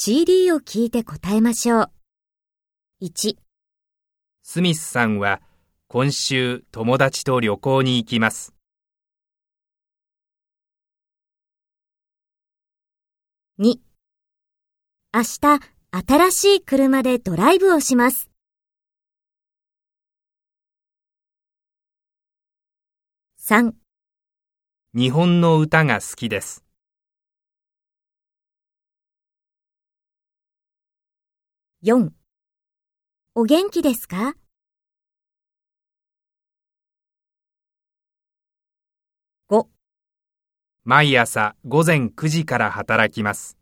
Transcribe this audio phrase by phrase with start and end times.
[0.00, 1.90] CD を聞いて答えましょう。
[3.02, 3.34] 1、
[4.44, 5.40] スミスさんは
[5.88, 8.54] 今週友達と旅行に行きます。
[13.58, 13.74] 2、
[15.12, 18.30] 明日新しい車でドライブをします。
[23.40, 23.72] 3、
[24.94, 26.67] 日本の歌が好きです。
[31.80, 32.10] 4
[33.36, 34.34] お元気ですか
[39.48, 39.68] ？5
[40.82, 43.57] 毎朝午前9時から働きます。